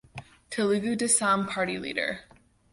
[0.49, 2.21] Telugu Desam Party leader.